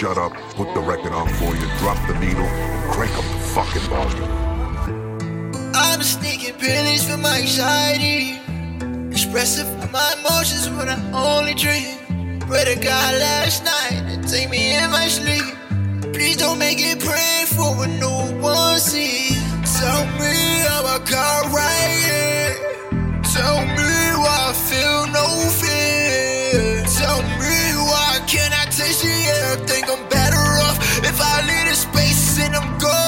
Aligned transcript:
shut 0.00 0.16
up, 0.16 0.32
put 0.56 0.72
the 0.72 0.80
record 0.80 1.12
on 1.12 1.28
for 1.34 1.54
you, 1.54 1.66
drop 1.76 1.98
the 2.08 2.14
needle, 2.20 2.40
and 2.40 2.90
crank 2.90 3.12
up 3.18 3.24
the 3.34 3.40
fucking 3.52 3.82
volume. 3.82 4.30
I'm 5.74 5.98
just 6.00 6.20
sneaking 6.20 6.54
pennies 6.58 7.04
for 7.06 7.18
my 7.18 7.40
anxiety. 7.40 8.40
Expressive 9.12 9.68
of 9.82 9.92
my 9.92 10.14
emotions 10.18 10.70
when 10.70 10.88
I 10.88 10.96
only 11.12 11.52
dream. 11.52 11.98
Pray 12.40 12.64
to 12.64 12.80
God 12.80 13.14
last 13.20 13.62
night 13.62 14.00
and 14.10 14.26
take 14.26 14.48
me 14.48 14.74
in 14.74 14.90
my 14.90 15.06
sleep. 15.06 15.44
Please 16.14 16.38
don't 16.38 16.58
make 16.58 16.78
it 16.80 16.98
pray 17.00 17.44
for 17.54 17.84
a 17.84 17.86
new 17.86 18.39
Into 31.70 31.82
space 31.82 32.40
and 32.40 32.56
I'm 32.56 32.78
gone. 32.78 32.99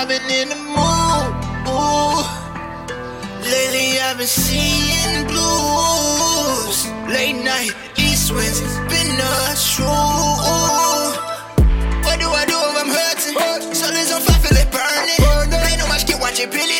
I've 0.00 0.08
been 0.08 0.30
in 0.30 0.48
the 0.48 0.56
mood. 0.56 1.32
Lately 3.44 4.00
I've 4.00 4.16
been 4.16 4.26
seeing 4.26 5.26
blues. 5.28 6.88
Late 7.12 7.36
night, 7.44 7.68
east 7.98 8.32
winds, 8.32 8.62
been 8.88 9.20
a 9.20 9.52
true. 9.60 9.84
What 12.00 12.16
do 12.16 12.32
I 12.32 12.48
do 12.48 12.56
if 12.56 12.80
I'm 12.80 12.88
hurting? 12.88 13.74
Soul 13.74 13.92
is 13.92 14.10
on 14.10 14.22
fire, 14.22 14.40
feel 14.40 14.56
it 14.56 14.72
burning. 14.72 15.20
Play 15.52 15.76
no 15.76 15.84
watch, 15.84 16.06
get 16.06 16.18
watch 16.18 16.40
it, 16.40 16.50
peel 16.50 16.79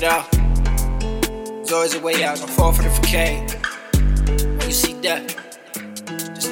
out. 0.00 0.30
There's 0.32 1.72
always 1.72 1.94
a 1.94 2.00
way 2.00 2.24
out. 2.24 2.38
Don't 2.38 2.48
fall 2.48 2.72
for 2.72 2.82
the 2.82 2.88
facade. 2.88 3.52
When 4.56 4.66
you 4.66 4.72
see 4.72 4.94
death, 5.02 5.36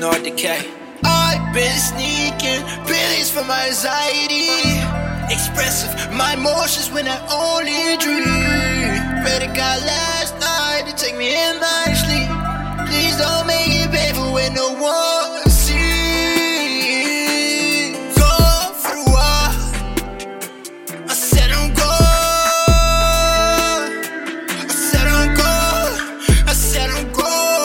know 0.00 0.12
it 0.12 0.24
decay. 0.24 0.60
I've 1.04 1.54
been 1.54 1.78
sneaking 1.78 2.60
pills 2.88 3.30
for 3.30 3.44
my 3.44 3.68
anxiety. 3.68 4.48
Expressive 5.32 5.92
my 6.12 6.34
emotions 6.34 6.90
when 6.90 7.08
I 7.08 7.16
only 7.32 7.96
dream. 7.96 8.24
Pray 9.24 9.38
to 9.40 9.52
last 9.88 10.32
night 10.40 10.84
to 10.88 10.94
take 10.96 11.16
me 11.16 11.28
in 11.32 11.60
my 11.60 11.92
sleep. 11.96 12.28
Please 12.88 13.16
don't 13.16 13.46
make 13.46 13.72
it 13.72 13.90
painful 13.90 14.32
when 14.32 14.52
no 14.54 14.72
one 14.72 15.09
Ficou 27.00 27.59